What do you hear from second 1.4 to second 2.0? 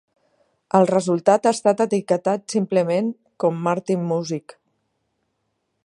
ha estat